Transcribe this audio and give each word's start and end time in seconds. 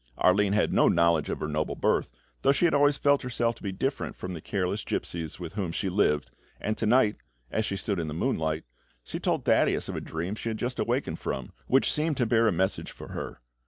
Arline 0.17 0.53
had 0.53 0.73
no 0.73 0.87
knowledge 0.87 1.29
of 1.29 1.39
her 1.41 1.47
noble 1.47 1.75
birth, 1.75 2.11
though 2.41 2.51
she 2.51 2.65
had 2.65 2.73
always 2.73 2.97
felt 2.97 3.21
herself 3.21 3.53
to 3.53 3.61
be 3.61 3.71
different 3.71 4.15
from 4.15 4.33
the 4.33 4.41
careless 4.41 4.83
gipsies 4.83 5.39
with 5.39 5.53
whom 5.53 5.71
she 5.71 5.89
lived, 5.91 6.31
and 6.59 6.75
to 6.75 6.87
night, 6.87 7.17
as 7.51 7.65
she 7.65 7.77
stood 7.77 7.99
in 7.99 8.07
the 8.07 8.13
moonlight, 8.15 8.63
she 9.03 9.19
told 9.19 9.45
Thaddeus 9.45 9.89
of 9.89 9.95
a 9.95 10.01
dream 10.01 10.33
she 10.33 10.49
had 10.49 10.57
just 10.57 10.79
awakened 10.79 11.19
from, 11.19 11.53
which 11.67 11.93
seemed 11.93 12.17
to 12.17 12.25
bear 12.25 12.47
a 12.47 12.51
message 12.51 12.89
for 12.91 13.09
her. 13.09 13.41